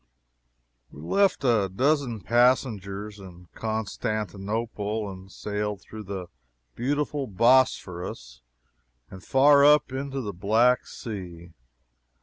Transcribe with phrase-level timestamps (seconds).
[0.91, 6.25] We left a dozen passengers in Constantinople, and sailed through the
[6.73, 8.41] beautiful Bosporus
[9.11, 11.51] and far up into the Black Sea.